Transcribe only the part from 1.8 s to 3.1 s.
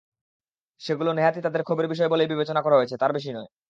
বিষয় বলেই বিবেচনা করা হয়েছে,